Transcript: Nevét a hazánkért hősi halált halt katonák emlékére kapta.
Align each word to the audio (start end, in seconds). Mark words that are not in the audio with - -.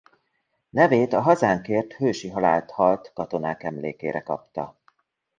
Nevét 0.69 1.13
a 1.13 1.21
hazánkért 1.21 1.93
hősi 1.93 2.29
halált 2.29 2.71
halt 2.71 3.11
katonák 3.13 3.63
emlékére 3.63 4.19
kapta. 4.21 4.79